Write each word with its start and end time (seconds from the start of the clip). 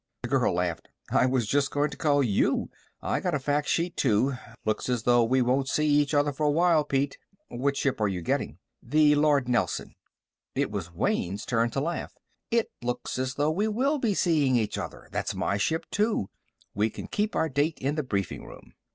The 0.23 0.29
girl 0.29 0.55
laughed. 0.55 0.87
"I 1.11 1.27
was 1.27 1.45
just 1.45 1.69
going 1.69 1.91
to 1.91 1.95
call 1.95 2.23
you, 2.23 2.71
I 3.03 3.19
got 3.19 3.35
a 3.35 3.39
fac 3.39 3.67
sheet 3.67 3.95
too. 3.95 4.33
Looks 4.65 4.89
as 4.89 5.03
though 5.03 5.23
we 5.23 5.43
won't 5.43 5.67
see 5.69 5.85
each 5.87 6.15
other 6.15 6.31
for 6.33 6.43
a 6.47 6.51
while, 6.51 6.83
Pete." 6.83 7.19
"What 7.49 7.77
ship 7.77 8.01
are 8.01 8.07
you 8.07 8.23
getting?" 8.23 8.57
"The 8.81 9.13
Lord 9.13 9.47
Nelson." 9.47 9.93
It 10.55 10.71
was 10.71 10.91
Wayne's 10.91 11.45
turn 11.45 11.69
to 11.69 11.81
laugh. 11.81 12.15
"It 12.49 12.71
looks 12.81 13.19
as 13.19 13.35
though 13.35 13.51
we 13.51 13.67
will 13.67 13.99
be 13.99 14.15
seeing 14.15 14.55
each 14.55 14.75
other. 14.79 15.07
That's 15.11 15.35
my 15.35 15.57
ship 15.57 15.85
too. 15.91 16.31
We 16.73 16.89
can 16.89 17.05
keep 17.05 17.35
our 17.35 17.47
date 17.47 17.77
in 17.77 17.93
the 17.93 18.01
briefing 18.01 18.43
room." 18.43 18.73